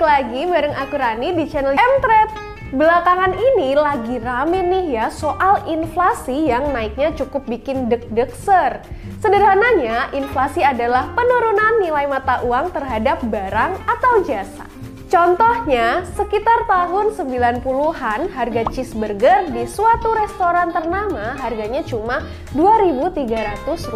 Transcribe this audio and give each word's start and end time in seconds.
balik 0.00 0.32
lagi 0.32 0.48
bareng 0.48 0.76
aku 0.80 0.96
Rani 0.96 1.28
di 1.36 1.44
channel 1.44 1.76
M-Trade. 1.76 2.32
Belakangan 2.72 3.36
ini 3.36 3.76
lagi 3.76 4.16
rame 4.16 4.64
nih 4.64 4.96
ya 4.96 5.06
soal 5.12 5.60
inflasi 5.68 6.48
yang 6.48 6.72
naiknya 6.72 7.12
cukup 7.12 7.44
bikin 7.44 7.92
deg-deg 7.92 8.32
ser. 8.32 8.80
Sederhananya, 9.20 10.08
inflasi 10.16 10.64
adalah 10.64 11.12
penurunan 11.12 11.84
nilai 11.84 12.08
mata 12.08 12.40
uang 12.40 12.72
terhadap 12.72 13.20
barang 13.28 13.76
atau 13.84 14.24
jasa. 14.24 14.64
Contohnya, 15.10 16.06
sekitar 16.14 16.70
tahun 16.70 17.10
90-an 17.18 18.30
harga 18.30 18.62
cheeseburger 18.70 19.50
di 19.50 19.66
suatu 19.66 20.14
restoran 20.14 20.70
ternama 20.70 21.34
harganya 21.34 21.82
cuma 21.82 22.22
Rp2.300. 22.54 23.90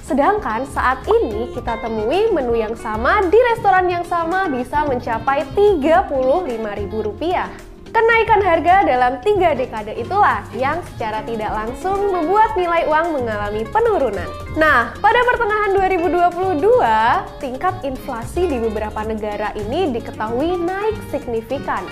Sedangkan 0.00 0.64
saat 0.72 1.04
ini 1.04 1.52
kita 1.52 1.84
temui 1.84 2.32
menu 2.32 2.56
yang 2.56 2.72
sama 2.72 3.20
di 3.28 3.36
restoran 3.52 3.92
yang 3.92 4.08
sama 4.08 4.48
bisa 4.48 4.88
mencapai 4.88 5.44
Rp35.000. 5.52 7.69
Kenaikan 7.90 8.38
harga 8.38 8.86
dalam 8.86 9.18
tiga 9.18 9.50
dekade 9.50 9.98
itulah 9.98 10.46
yang 10.54 10.78
secara 10.94 11.26
tidak 11.26 11.50
langsung 11.50 12.14
membuat 12.14 12.54
nilai 12.54 12.86
uang 12.86 13.18
mengalami 13.18 13.66
penurunan. 13.66 14.30
Nah, 14.54 14.94
pada 15.02 15.18
pertengahan 15.26 15.74
2022, 15.74 17.42
tingkat 17.42 17.74
inflasi 17.82 18.46
di 18.46 18.62
beberapa 18.62 19.02
negara 19.02 19.50
ini 19.58 19.90
diketahui 19.90 20.54
naik 20.62 21.02
signifikan. 21.10 21.82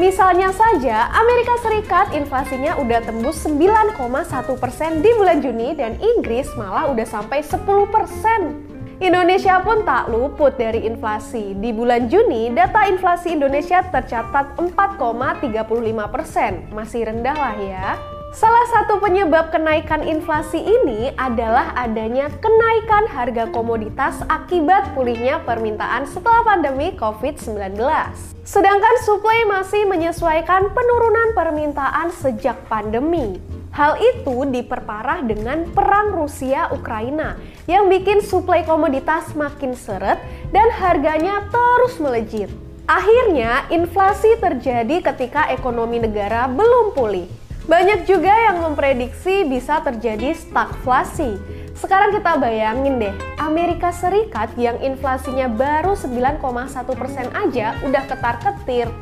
Misalnya 0.00 0.56
saja, 0.56 1.12
Amerika 1.12 1.52
Serikat 1.60 2.16
inflasinya 2.16 2.80
udah 2.80 3.04
tembus 3.04 3.44
9,1% 3.44 5.04
di 5.04 5.10
bulan 5.20 5.44
Juni 5.44 5.76
dan 5.76 6.00
Inggris 6.00 6.48
malah 6.56 6.88
udah 6.88 7.04
sampai 7.04 7.44
10%. 7.44 8.71
Indonesia 9.02 9.58
pun 9.66 9.82
tak 9.82 10.14
luput 10.14 10.54
dari 10.54 10.86
inflasi. 10.86 11.58
Di 11.58 11.74
bulan 11.74 12.06
Juni, 12.06 12.54
data 12.54 12.86
inflasi 12.86 13.34
Indonesia 13.34 13.82
tercatat 13.82 14.54
4,35 14.54 16.06
persen. 16.06 16.70
Masih 16.70 17.10
rendah 17.10 17.34
lah 17.34 17.56
ya. 17.58 17.98
Salah 18.30 18.62
satu 18.70 19.02
penyebab 19.02 19.50
kenaikan 19.50 20.06
inflasi 20.06 20.62
ini 20.62 21.10
adalah 21.18 21.74
adanya 21.74 22.30
kenaikan 22.38 23.10
harga 23.10 23.50
komoditas 23.50 24.22
akibat 24.30 24.94
pulihnya 24.94 25.42
permintaan 25.42 26.06
setelah 26.06 26.46
pandemi 26.46 26.94
COVID-19. 26.94 27.74
Sedangkan 28.46 28.94
suplai 29.02 29.42
masih 29.50 29.82
menyesuaikan 29.84 30.70
penurunan 30.70 31.34
permintaan 31.34 32.14
sejak 32.14 32.54
pandemi. 32.70 33.51
Hal 33.72 33.96
itu 33.96 34.44
diperparah 34.52 35.24
dengan 35.24 35.64
perang 35.72 36.12
Rusia-Ukraina 36.12 37.40
yang 37.64 37.88
bikin 37.88 38.20
suplai 38.20 38.68
komoditas 38.68 39.32
makin 39.32 39.72
seret 39.72 40.20
dan 40.52 40.68
harganya 40.76 41.48
terus 41.48 41.96
melejit. 41.96 42.52
Akhirnya, 42.84 43.64
inflasi 43.72 44.36
terjadi 44.36 45.00
ketika 45.00 45.48
ekonomi 45.48 46.04
negara 46.04 46.44
belum 46.52 46.92
pulih. 46.92 47.24
Banyak 47.64 48.04
juga 48.04 48.28
yang 48.28 48.60
memprediksi 48.60 49.48
bisa 49.48 49.80
terjadi 49.80 50.36
stagflasi. 50.36 51.40
Sekarang 51.72 52.12
kita 52.12 52.36
bayangin 52.36 53.00
deh, 53.00 53.14
Amerika 53.40 53.88
Serikat 53.88 54.52
yang 54.60 54.76
inflasinya 54.84 55.48
baru 55.48 55.96
9,1% 55.96 56.44
aja 57.32 57.72
udah 57.80 58.02
ketar-ketir 58.04 58.92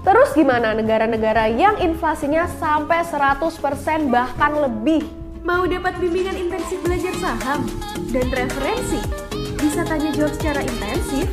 Terus 0.00 0.32
gimana 0.32 0.72
negara-negara 0.72 1.52
yang 1.52 1.76
inflasinya 1.76 2.48
sampai 2.56 3.04
100% 3.04 4.08
bahkan 4.08 4.52
lebih? 4.56 5.04
Mau 5.44 5.68
dapat 5.68 6.00
bimbingan 6.00 6.36
intensif 6.40 6.80
belajar 6.80 7.12
saham 7.20 7.68
dan 8.08 8.26
referensi? 8.32 9.00
Bisa 9.60 9.84
tanya 9.84 10.08
jawab 10.16 10.32
secara 10.32 10.64
intensif? 10.64 11.28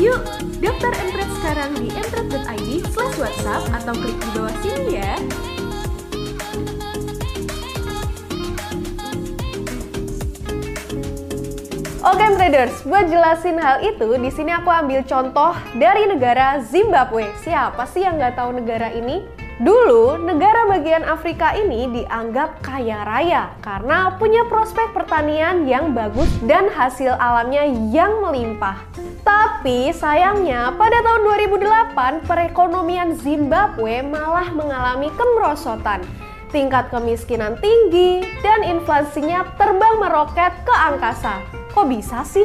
Yuk, 0.00 0.24
daftar 0.62 0.92
Entret 1.04 1.30
sekarang 1.42 1.70
di 1.76 1.88
entret.id 1.92 2.68
slash 2.96 3.16
whatsapp 3.20 3.62
atau 3.76 3.92
klik 3.92 4.16
di 4.16 4.28
bawah 4.32 4.56
sini 4.64 5.04
ya. 5.04 5.12
Oke 12.08 12.24
traders, 12.40 12.72
buat 12.88 13.04
jelasin 13.12 13.60
hal 13.60 13.84
itu, 13.84 14.16
di 14.16 14.32
sini 14.32 14.48
aku 14.48 14.72
ambil 14.72 15.04
contoh 15.04 15.52
dari 15.76 16.08
negara 16.08 16.56
Zimbabwe. 16.64 17.28
Siapa 17.44 17.84
sih 17.84 18.00
yang 18.00 18.16
nggak 18.16 18.32
tahu 18.32 18.56
negara 18.56 18.88
ini? 18.96 19.28
Dulu, 19.60 20.16
negara 20.16 20.64
bagian 20.72 21.04
Afrika 21.04 21.52
ini 21.52 21.84
dianggap 21.92 22.64
kaya 22.64 23.04
raya 23.04 23.52
karena 23.60 24.16
punya 24.16 24.40
prospek 24.48 24.96
pertanian 24.96 25.68
yang 25.68 25.92
bagus 25.92 26.32
dan 26.48 26.72
hasil 26.72 27.12
alamnya 27.12 27.68
yang 27.92 28.24
melimpah. 28.24 28.80
Tapi 29.20 29.92
sayangnya 29.92 30.72
pada 30.80 31.04
tahun 31.04 31.28
2008 31.52 32.24
perekonomian 32.24 33.20
Zimbabwe 33.20 34.00
malah 34.00 34.48
mengalami 34.56 35.12
kemerosotan 35.12 36.00
tingkat 36.48 36.88
kemiskinan 36.88 37.60
tinggi, 37.60 38.24
dan 38.40 38.64
inflasinya 38.64 39.44
terbang 39.60 40.00
meroket 40.00 40.56
ke 40.64 40.72
angkasa. 40.72 41.57
Kok 41.78 41.94
bisa 41.94 42.26
sih? 42.26 42.42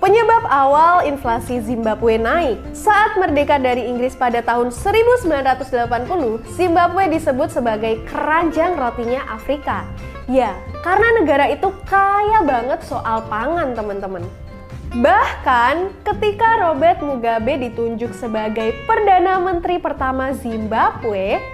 Penyebab 0.00 0.48
awal 0.48 1.04
inflasi 1.04 1.60
Zimbabwe 1.60 2.16
naik 2.16 2.56
saat 2.72 3.20
merdeka 3.20 3.60
dari 3.60 3.84
Inggris 3.84 4.16
pada 4.16 4.40
tahun 4.40 4.72
1980, 4.72 6.40
Zimbabwe 6.56 7.04
disebut 7.12 7.52
sebagai 7.52 8.00
keranjang 8.08 8.72
rotinya 8.80 9.28
Afrika. 9.28 9.84
Ya, 10.24 10.56
karena 10.80 11.20
negara 11.20 11.52
itu 11.52 11.68
kaya 11.84 12.40
banget 12.48 12.80
soal 12.88 13.20
pangan, 13.28 13.76
teman-teman. 13.76 14.24
Bahkan 14.96 15.92
ketika 16.08 16.64
Robert 16.64 17.04
Mugabe 17.04 17.68
ditunjuk 17.68 18.16
sebagai 18.16 18.72
Perdana 18.88 19.36
Menteri 19.36 19.76
pertama 19.84 20.32
Zimbabwe, 20.32 21.44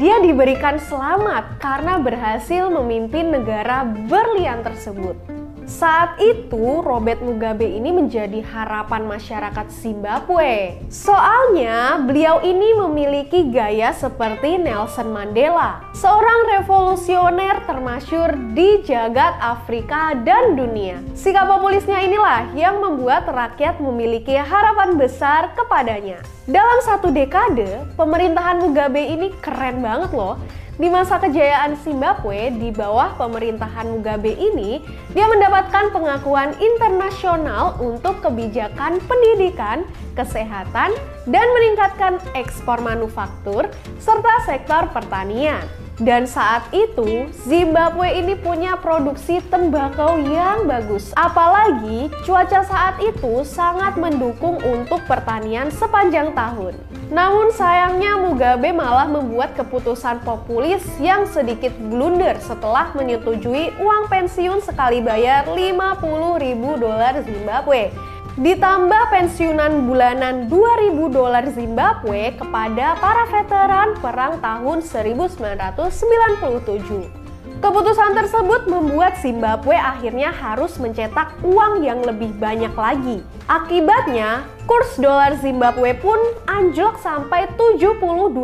dia 0.00 0.16
diberikan 0.24 0.80
selamat 0.80 1.60
karena 1.60 2.00
berhasil 2.00 2.72
memimpin 2.72 3.28
negara 3.28 3.84
berlian 4.08 4.64
tersebut. 4.64 5.31
Saat 5.72 6.20
itu, 6.20 6.84
Robert 6.84 7.24
Mugabe 7.24 7.64
ini 7.64 7.96
menjadi 7.96 8.44
harapan 8.44 9.08
masyarakat 9.08 9.72
Zimbabwe. 9.72 10.76
Soalnya, 10.92 11.96
beliau 11.96 12.44
ini 12.44 12.76
memiliki 12.76 13.48
gaya 13.48 13.88
seperti 13.96 14.60
Nelson 14.60 15.08
Mandela, 15.08 15.80
seorang 15.96 16.60
revolusioner 16.60 17.64
termasyur 17.64 18.36
di 18.52 18.84
jagat 18.84 19.32
Afrika 19.40 20.12
dan 20.20 20.60
dunia. 20.60 21.00
Sikap 21.16 21.48
populisnya 21.48 22.04
inilah 22.04 22.52
yang 22.52 22.76
membuat 22.84 23.24
rakyat 23.24 23.80
memiliki 23.80 24.36
harapan 24.36 25.00
besar 25.00 25.56
kepadanya. 25.56 26.20
Dalam 26.44 26.84
satu 26.84 27.08
dekade, 27.08 27.88
pemerintahan 27.96 28.60
Mugabe 28.60 29.00
ini 29.08 29.32
keren 29.40 29.80
banget 29.80 30.12
loh 30.12 30.36
di 30.80 30.88
masa 30.88 31.20
kejayaan 31.20 31.76
Zimbabwe 31.84 32.48
di 32.56 32.72
bawah 32.72 33.12
pemerintahan 33.20 33.92
Mugabe 33.92 34.32
ini, 34.32 34.80
dia 35.12 35.28
mendapatkan 35.28 35.92
pengakuan 35.92 36.56
internasional 36.56 37.76
untuk 37.76 38.24
kebijakan 38.24 38.96
pendidikan, 39.04 39.84
kesehatan, 40.16 40.96
dan 41.28 41.46
meningkatkan 41.52 42.16
ekspor 42.32 42.80
manufaktur 42.80 43.68
serta 44.00 44.48
sektor 44.48 44.88
pertanian. 44.96 45.81
Dan 46.00 46.24
saat 46.24 46.72
itu, 46.72 47.28
Zimbabwe 47.44 48.16
ini 48.16 48.32
punya 48.32 48.80
produksi 48.80 49.44
tembakau 49.52 50.16
yang 50.24 50.64
bagus. 50.64 51.12
Apalagi 51.12 52.08
cuaca 52.24 52.64
saat 52.64 52.96
itu 53.04 53.44
sangat 53.44 54.00
mendukung 54.00 54.56
untuk 54.64 55.04
pertanian 55.04 55.68
sepanjang 55.68 56.32
tahun. 56.32 56.72
Namun 57.12 57.52
sayangnya 57.52 58.16
Mugabe 58.16 58.72
malah 58.72 59.04
membuat 59.04 59.52
keputusan 59.52 60.24
populis 60.24 60.80
yang 60.96 61.28
sedikit 61.28 61.76
blunder 61.76 62.40
setelah 62.40 62.88
menyetujui 62.96 63.76
uang 63.76 64.08
pensiun 64.08 64.64
sekali 64.64 65.04
bayar 65.04 65.44
50 65.44 66.40
ribu 66.40 66.80
dolar 66.80 67.20
Zimbabwe 67.20 67.92
ditambah 68.40 69.12
pensiunan 69.12 69.84
bulanan 69.84 70.48
2000 70.48 71.12
dolar 71.12 71.44
Zimbabwe 71.52 72.32
kepada 72.32 72.96
para 72.96 73.28
veteran 73.28 73.92
perang 74.00 74.40
tahun 74.40 74.80
1997. 74.80 77.20
Keputusan 77.62 78.18
tersebut 78.18 78.66
membuat 78.66 79.22
Zimbabwe 79.22 79.78
akhirnya 79.78 80.34
harus 80.34 80.82
mencetak 80.82 81.30
uang 81.46 81.78
yang 81.84 82.02
lebih 82.02 82.34
banyak 82.40 82.74
lagi. 82.74 83.22
Akibatnya, 83.46 84.42
kurs 84.66 84.98
dolar 84.98 85.38
Zimbabwe 85.38 85.94
pun 85.94 86.18
anjlok 86.48 86.98
sampai 86.98 87.46
72% 87.54 88.34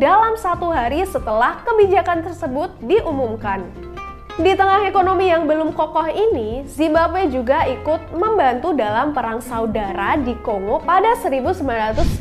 dalam 0.00 0.34
satu 0.40 0.74
hari 0.74 1.06
setelah 1.06 1.62
kebijakan 1.62 2.26
tersebut 2.26 2.74
diumumkan. 2.82 3.91
Di 4.40 4.56
tengah 4.56 4.88
ekonomi 4.88 5.28
yang 5.28 5.44
belum 5.44 5.76
kokoh 5.76 6.08
ini, 6.08 6.64
Zimbabwe 6.64 7.28
juga 7.28 7.68
ikut 7.68 8.16
membantu 8.16 8.72
dalam 8.72 9.12
perang 9.12 9.44
saudara 9.44 10.16
di 10.16 10.32
Kongo 10.40 10.80
pada 10.80 11.12
1998 11.20 12.16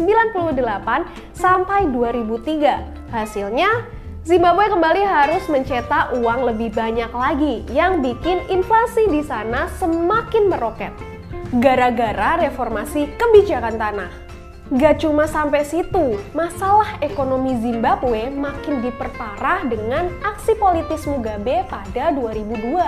sampai 1.31 1.87
2003. 1.87 3.15
Hasilnya, 3.15 3.87
Zimbabwe 4.27 4.67
kembali 4.67 5.07
harus 5.07 5.47
mencetak 5.47 6.19
uang 6.19 6.51
lebih 6.51 6.75
banyak 6.75 7.15
lagi 7.15 7.63
yang 7.71 8.03
bikin 8.03 8.43
inflasi 8.51 9.07
di 9.07 9.23
sana 9.23 9.71
semakin 9.79 10.51
meroket. 10.51 10.91
Gara-gara 11.63 12.43
reformasi 12.43 13.07
kebijakan 13.15 13.79
tanah. 13.79 14.30
Gak 14.71 15.03
cuma 15.03 15.27
sampai 15.27 15.67
situ, 15.67 16.15
masalah 16.31 16.95
ekonomi 17.03 17.59
Zimbabwe 17.59 18.31
makin 18.31 18.79
diperparah 18.79 19.67
dengan 19.67 20.07
aksi 20.23 20.55
politis 20.55 21.03
Mugabe 21.11 21.67
pada 21.67 22.15
2002. 22.15 22.79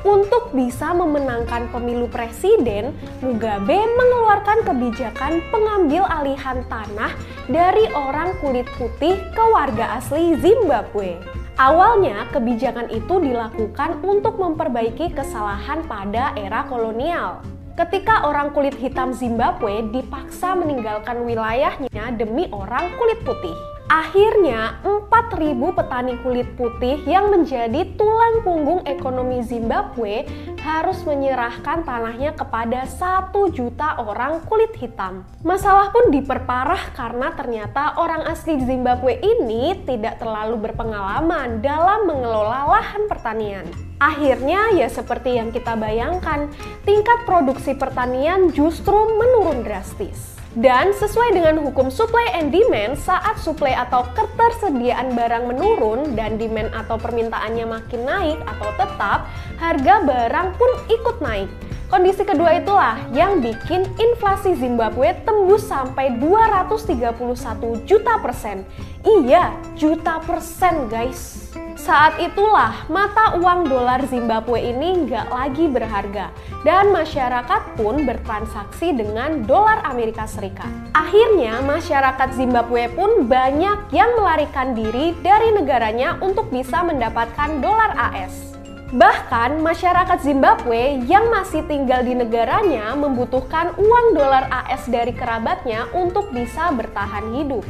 Untuk 0.00 0.48
bisa 0.56 0.96
memenangkan 0.96 1.68
pemilu 1.76 2.08
presiden, 2.08 2.96
Mugabe 3.20 3.84
mengeluarkan 3.84 4.64
kebijakan 4.64 5.44
pengambil 5.52 6.08
alihan 6.08 6.64
tanah 6.72 7.12
dari 7.52 7.84
orang 7.92 8.32
kulit 8.40 8.64
putih 8.80 9.20
ke 9.20 9.44
warga 9.52 10.00
asli 10.00 10.40
Zimbabwe. 10.40 11.20
Awalnya, 11.60 12.32
kebijakan 12.32 12.88
itu 12.88 13.20
dilakukan 13.20 14.00
untuk 14.00 14.40
memperbaiki 14.40 15.12
kesalahan 15.12 15.84
pada 15.84 16.32
era 16.32 16.64
kolonial 16.64 17.59
ketika 17.78 18.26
orang 18.26 18.50
kulit 18.50 18.74
hitam 18.78 19.14
Zimbabwe 19.14 19.86
dipaksa 19.94 20.58
meninggalkan 20.58 21.22
wilayahnya 21.22 22.04
demi 22.18 22.50
orang 22.50 22.90
kulit 22.98 23.22
putih. 23.22 23.69
Akhirnya, 23.90 24.78
4.000 24.86 25.74
petani 25.74 26.14
kulit 26.22 26.46
putih 26.54 27.02
yang 27.10 27.34
menjadi 27.34 27.90
tulang 27.98 28.46
punggung 28.46 28.86
ekonomi 28.86 29.42
Zimbabwe 29.42 30.30
harus 30.62 31.02
menyerahkan 31.02 31.82
tanahnya 31.82 32.38
kepada 32.38 32.86
satu 32.86 33.50
juta 33.50 33.98
orang 33.98 34.46
kulit 34.46 34.70
hitam. 34.78 35.26
Masalah 35.42 35.90
pun 35.90 36.14
diperparah 36.14 36.94
karena 36.94 37.34
ternyata 37.34 37.98
orang 37.98 38.30
asli 38.30 38.62
Zimbabwe 38.62 39.18
ini 39.18 39.82
tidak 39.82 40.22
terlalu 40.22 40.70
berpengalaman 40.70 41.58
dalam 41.58 42.06
mengelola 42.06 42.70
lahan 42.70 43.10
pertanian. 43.10 43.66
Akhirnya 43.98 44.70
ya 44.70 44.86
seperti 44.86 45.34
yang 45.34 45.50
kita 45.50 45.74
bayangkan, 45.74 46.46
tingkat 46.86 47.26
produksi 47.26 47.74
pertanian 47.74 48.54
justru 48.54 49.18
menurun 49.18 49.66
drastis. 49.66 50.39
Dan 50.50 50.90
sesuai 50.90 51.38
dengan 51.38 51.62
hukum 51.62 51.94
supply 51.94 52.34
and 52.34 52.50
demand, 52.50 52.98
saat 52.98 53.38
supply 53.38 53.70
atau 53.70 54.02
ketersediaan 54.18 55.14
barang 55.14 55.46
menurun 55.46 56.18
dan 56.18 56.42
demand 56.42 56.74
atau 56.74 56.98
permintaannya 56.98 57.70
makin 57.70 58.02
naik 58.02 58.38
atau 58.42 58.74
tetap, 58.74 59.30
harga 59.62 59.94
barang 60.02 60.48
pun 60.58 60.70
ikut 60.90 61.22
naik. 61.22 61.46
Kondisi 61.86 62.26
kedua 62.26 62.58
itulah 62.58 62.98
yang 63.14 63.38
bikin 63.38 63.86
inflasi 63.94 64.58
Zimbabwe 64.58 65.14
tembus 65.22 65.70
sampai 65.70 66.18
231 66.18 67.86
juta 67.86 68.18
persen. 68.18 68.66
Iya, 69.06 69.54
juta 69.78 70.18
persen 70.18 70.90
guys. 70.90 71.39
Saat 71.80 72.20
itulah 72.20 72.84
mata 72.92 73.40
uang 73.40 73.64
dolar 73.72 74.04
Zimbabwe 74.04 74.68
ini 74.68 75.08
nggak 75.08 75.32
lagi 75.32 75.64
berharga 75.64 76.28
dan 76.60 76.92
masyarakat 76.92 77.72
pun 77.80 78.04
bertransaksi 78.04 78.92
dengan 78.92 79.48
dolar 79.48 79.80
Amerika 79.88 80.28
Serikat. 80.28 80.68
Akhirnya 80.92 81.64
masyarakat 81.64 82.36
Zimbabwe 82.36 82.92
pun 82.92 83.24
banyak 83.24 83.96
yang 83.96 84.12
melarikan 84.12 84.76
diri 84.76 85.16
dari 85.24 85.56
negaranya 85.56 86.20
untuk 86.20 86.52
bisa 86.52 86.84
mendapatkan 86.84 87.64
dolar 87.64 87.96
AS. 87.96 88.52
Bahkan 88.92 89.64
masyarakat 89.64 90.20
Zimbabwe 90.20 91.00
yang 91.08 91.32
masih 91.32 91.64
tinggal 91.64 92.04
di 92.04 92.12
negaranya 92.12 92.92
membutuhkan 92.92 93.72
uang 93.80 94.12
dolar 94.12 94.52
AS 94.52 94.84
dari 94.84 95.16
kerabatnya 95.16 95.88
untuk 95.96 96.28
bisa 96.28 96.76
bertahan 96.76 97.40
hidup. 97.40 97.64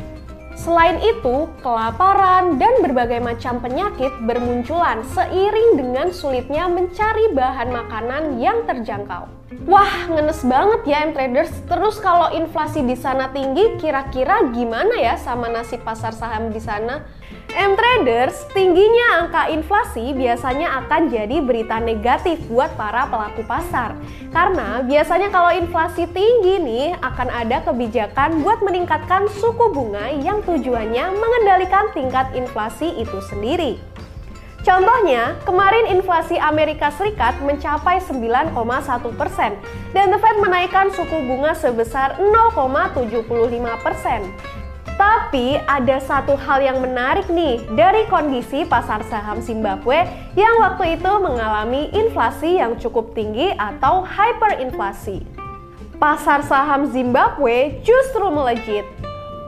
Selain 0.60 1.00
itu, 1.00 1.48
kelaparan 1.64 2.60
dan 2.60 2.84
berbagai 2.84 3.16
macam 3.16 3.64
penyakit 3.64 4.12
bermunculan 4.28 5.00
seiring 5.16 5.80
dengan 5.80 6.12
sulitnya 6.12 6.68
mencari 6.68 7.32
bahan 7.32 7.72
makanan 7.72 8.36
yang 8.36 8.68
terjangkau. 8.68 9.24
Wah, 9.64 10.12
ngenes 10.12 10.44
banget 10.44 10.80
ya 10.84 11.08
M 11.08 11.16
traders. 11.16 11.48
Terus 11.64 11.96
kalau 12.04 12.28
inflasi 12.36 12.84
di 12.84 12.92
sana 12.92 13.32
tinggi, 13.32 13.80
kira-kira 13.80 14.52
gimana 14.52 15.00
ya 15.00 15.16
sama 15.16 15.48
nasib 15.48 15.80
pasar 15.80 16.12
saham 16.12 16.52
di 16.52 16.60
sana? 16.60 17.08
M 17.55 17.75
traders, 17.75 18.47
tingginya 18.55 19.26
angka 19.26 19.50
inflasi 19.50 20.14
biasanya 20.14 20.85
akan 20.85 21.11
jadi 21.11 21.43
berita 21.43 21.82
negatif 21.82 22.38
buat 22.47 22.70
para 22.79 23.11
pelaku 23.11 23.43
pasar. 23.43 23.99
Karena 24.31 24.85
biasanya 24.87 25.35
kalau 25.35 25.50
inflasi 25.50 26.06
tinggi 26.11 26.62
nih 26.62 26.94
akan 27.02 27.29
ada 27.31 27.64
kebijakan 27.67 28.47
buat 28.47 28.62
meningkatkan 28.62 29.26
suku 29.43 29.75
bunga 29.75 30.14
yang 30.23 30.44
tujuannya 30.47 31.11
mengendalikan 31.19 31.91
tingkat 31.91 32.31
inflasi 32.38 32.94
itu 33.02 33.19
sendiri. 33.26 33.82
Contohnya, 34.61 35.41
kemarin 35.49 35.88
inflasi 35.88 36.37
Amerika 36.37 36.93
Serikat 36.93 37.41
mencapai 37.41 37.96
9,1 38.05 38.53
persen 39.17 39.56
dan 39.96 40.12
The 40.12 40.20
Fed 40.20 40.37
menaikkan 40.37 40.93
suku 40.93 41.17
bunga 41.25 41.56
sebesar 41.56 42.20
0,75 42.20 43.25
persen. 43.81 44.20
Tapi 45.00 45.56
ada 45.64 45.97
satu 45.97 46.37
hal 46.37 46.61
yang 46.61 46.85
menarik 46.85 47.25
nih 47.32 47.64
dari 47.73 48.05
kondisi 48.12 48.69
pasar 48.69 49.00
saham 49.08 49.41
Zimbabwe 49.41 50.05
yang 50.37 50.61
waktu 50.61 51.00
itu 51.00 51.12
mengalami 51.25 51.88
inflasi 51.97 52.61
yang 52.61 52.76
cukup 52.76 53.17
tinggi 53.17 53.49
atau 53.56 54.05
hyperinflasi. 54.05 55.25
Pasar 55.97 56.44
saham 56.44 56.93
Zimbabwe 56.93 57.81
justru 57.81 58.29
melejit. 58.29 58.85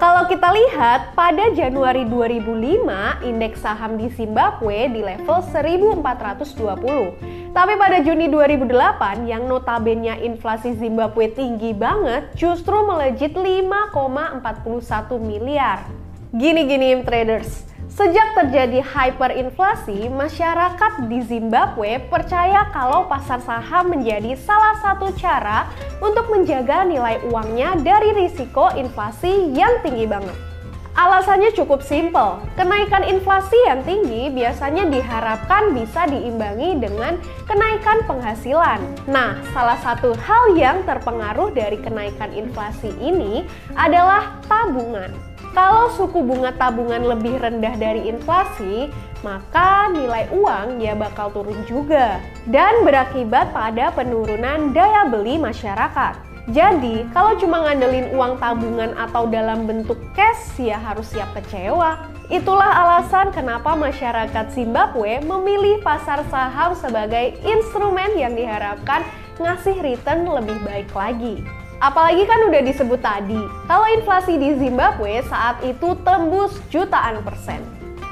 Kalau 0.00 0.24
kita 0.24 0.56
lihat, 0.56 1.12
pada 1.12 1.52
Januari 1.52 2.08
2005, 2.08 3.20
indeks 3.20 3.60
saham 3.60 4.00
di 4.00 4.08
Zimbabwe 4.08 4.88
di 4.88 5.04
level 5.04 5.44
1420 5.52 7.41
tapi 7.52 7.76
pada 7.76 8.00
Juni 8.00 8.32
2008 8.32 9.28
yang 9.28 9.44
notabene 9.44 10.24
inflasi 10.24 10.72
Zimbabwe 10.80 11.28
tinggi 11.28 11.76
banget 11.76 12.32
justru 12.32 12.80
melejit 12.80 13.36
5,41 13.36 15.20
miliar. 15.20 15.84
Gini-gini 16.32 17.04
traders, 17.04 17.68
Sejak 17.92 18.32
terjadi 18.32 18.80
hyperinflasi, 18.80 20.08
masyarakat 20.08 21.12
di 21.12 21.20
Zimbabwe 21.28 22.00
percaya 22.08 22.72
kalau 22.72 23.04
pasar 23.04 23.36
saham 23.44 23.92
menjadi 23.92 24.32
salah 24.32 24.80
satu 24.80 25.12
cara 25.12 25.68
untuk 26.00 26.32
menjaga 26.32 26.88
nilai 26.88 27.20
uangnya 27.28 27.76
dari 27.84 28.16
risiko 28.16 28.72
inflasi 28.72 29.52
yang 29.52 29.84
tinggi 29.84 30.08
banget. 30.08 30.51
Alasannya 30.92 31.56
cukup 31.56 31.80
simpel. 31.80 32.36
Kenaikan 32.52 33.00
inflasi 33.00 33.56
yang 33.64 33.80
tinggi 33.80 34.28
biasanya 34.28 34.84
diharapkan 34.92 35.72
bisa 35.72 36.04
diimbangi 36.04 36.76
dengan 36.84 37.16
kenaikan 37.48 38.04
penghasilan. 38.04 38.76
Nah, 39.08 39.40
salah 39.56 39.80
satu 39.80 40.12
hal 40.12 40.52
yang 40.52 40.84
terpengaruh 40.84 41.48
dari 41.56 41.80
kenaikan 41.80 42.28
inflasi 42.36 42.92
ini 43.00 43.48
adalah 43.72 44.36
tabungan. 44.44 45.08
Kalau 45.56 45.88
suku 45.96 46.20
bunga 46.20 46.52
tabungan 46.60 47.08
lebih 47.08 47.40
rendah 47.40 47.72
dari 47.76 48.12
inflasi, 48.12 48.92
maka 49.24 49.88
nilai 49.92 50.28
uang 50.32 50.80
ya 50.80 50.92
bakal 50.92 51.32
turun 51.32 51.60
juga 51.64 52.20
dan 52.52 52.84
berakibat 52.84 53.48
pada 53.52 53.92
penurunan 53.96 54.76
daya 54.76 55.08
beli 55.08 55.40
masyarakat. 55.40 56.31
Jadi, 56.50 57.06
kalau 57.14 57.38
cuma 57.38 57.62
ngandelin 57.62 58.10
uang 58.18 58.42
tabungan 58.42 58.98
atau 58.98 59.30
dalam 59.30 59.62
bentuk 59.62 59.98
cash, 60.10 60.58
ya 60.58 60.74
harus 60.74 61.06
siap 61.06 61.30
kecewa. 61.38 62.10
Itulah 62.26 62.82
alasan 62.82 63.30
kenapa 63.30 63.78
masyarakat 63.78 64.50
Zimbabwe 64.50 65.22
memilih 65.22 65.78
pasar 65.86 66.26
saham 66.26 66.74
sebagai 66.74 67.38
instrumen 67.46 68.18
yang 68.18 68.34
diharapkan 68.34 69.06
ngasih 69.38 69.78
return 69.86 70.26
lebih 70.26 70.58
baik 70.66 70.90
lagi. 70.90 71.46
Apalagi 71.82 72.26
kan 72.26 72.46
udah 72.46 72.62
disebut 72.62 72.98
tadi, 73.02 73.42
kalau 73.66 73.86
inflasi 73.90 74.38
di 74.38 74.54
Zimbabwe 74.54 75.22
saat 75.26 75.62
itu 75.66 75.98
tembus 76.06 76.58
jutaan 76.70 77.22
persen. 77.26 77.58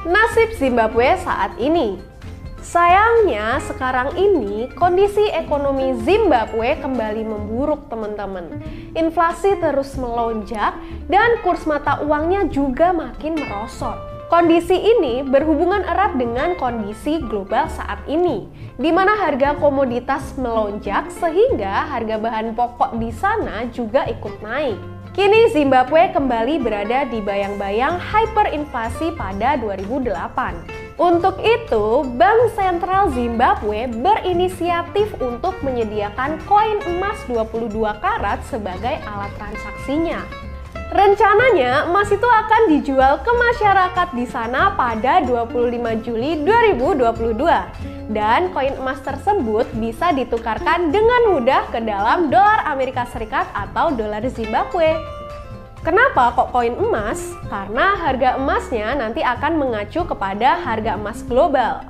Nasib 0.07 0.55
Zimbabwe 0.59 1.19
saat 1.23 1.55
ini, 1.59 2.10
Sayangnya 2.61 3.57
sekarang 3.64 4.21
ini 4.21 4.69
kondisi 4.76 5.33
ekonomi 5.33 5.97
Zimbabwe 6.05 6.76
kembali 6.76 7.25
memburuk 7.25 7.88
teman-teman. 7.88 8.61
Inflasi 8.93 9.57
terus 9.57 9.97
melonjak 9.97 10.76
dan 11.09 11.40
kurs 11.40 11.64
mata 11.64 12.05
uangnya 12.05 12.45
juga 12.52 12.93
makin 12.93 13.40
merosot. 13.40 13.97
Kondisi 14.29 14.76
ini 14.76 15.25
berhubungan 15.25 15.83
erat 15.88 16.21
dengan 16.21 16.55
kondisi 16.61 17.19
global 17.19 17.67
saat 17.67 18.05
ini, 18.07 18.47
di 18.79 18.93
mana 18.93 19.17
harga 19.19 19.57
komoditas 19.59 20.37
melonjak 20.37 21.11
sehingga 21.17 21.88
harga 21.88 22.21
bahan 22.21 22.55
pokok 22.55 23.00
di 23.00 23.11
sana 23.11 23.67
juga 23.73 24.05
ikut 24.07 24.38
naik. 24.45 24.79
Kini 25.17 25.50
Zimbabwe 25.50 26.14
kembali 26.14 26.62
berada 26.62 27.09
di 27.09 27.19
bayang-bayang 27.19 27.99
hyperinflasi 27.99 29.19
pada 29.19 29.59
2008. 29.59 30.80
Untuk 31.00 31.40
itu, 31.40 32.04
Bank 32.21 32.52
Sentral 32.52 33.09
Zimbabwe 33.16 33.88
berinisiatif 33.88 35.16
untuk 35.16 35.57
menyediakan 35.64 36.37
koin 36.45 36.76
emas 36.92 37.16
22 37.25 37.73
karat 38.04 38.45
sebagai 38.52 39.00
alat 39.09 39.33
transaksinya. 39.40 40.21
Rencananya, 40.92 41.88
emas 41.88 42.12
itu 42.12 42.28
akan 42.28 42.62
dijual 42.69 43.16
ke 43.25 43.33
masyarakat 43.33 44.09
di 44.12 44.28
sana 44.28 44.76
pada 44.76 45.25
25 45.25 46.04
Juli 46.04 46.37
2022. 46.45 48.12
Dan 48.12 48.52
koin 48.52 48.76
emas 48.76 49.00
tersebut 49.00 49.73
bisa 49.80 50.12
ditukarkan 50.12 50.92
dengan 50.92 51.33
mudah 51.33 51.64
ke 51.73 51.80
dalam 51.80 52.28
dolar 52.28 52.69
Amerika 52.69 53.09
Serikat 53.09 53.49
atau 53.57 53.88
dolar 53.97 54.21
Zimbabwe. 54.28 55.20
Kenapa 55.81 56.37
kok 56.37 56.53
koin 56.53 56.77
emas? 56.77 57.33
Karena 57.49 57.97
harga 57.97 58.37
emasnya 58.37 59.01
nanti 59.01 59.25
akan 59.25 59.57
mengacu 59.57 60.05
kepada 60.05 60.61
harga 60.61 61.01
emas 61.01 61.25
global. 61.25 61.81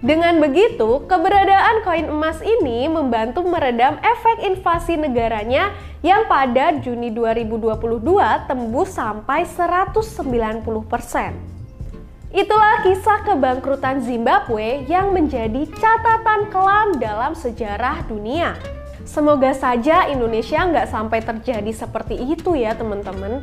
Dengan 0.00 0.40
begitu, 0.40 1.04
keberadaan 1.04 1.84
koin 1.84 2.08
emas 2.08 2.40
ini 2.40 2.88
membantu 2.88 3.44
meredam 3.44 4.00
efek 4.00 4.48
inflasi 4.48 4.96
negaranya 4.96 5.76
yang 6.00 6.24
pada 6.24 6.72
Juni 6.80 7.12
2022 7.12 8.00
tembus 8.48 8.96
sampai 8.96 9.44
190%. 9.44 12.32
Itulah 12.32 12.80
kisah 12.80 13.28
kebangkrutan 13.28 14.00
Zimbabwe 14.00 14.88
yang 14.88 15.12
menjadi 15.12 15.68
catatan 15.76 16.48
kelam 16.48 16.96
dalam 16.96 17.36
sejarah 17.36 18.08
dunia. 18.08 18.77
Semoga 19.08 19.56
saja 19.56 20.04
Indonesia 20.12 20.68
nggak 20.68 20.92
sampai 20.92 21.24
terjadi 21.24 21.72
seperti 21.72 22.12
itu 22.28 22.52
ya 22.52 22.76
teman-teman. 22.76 23.40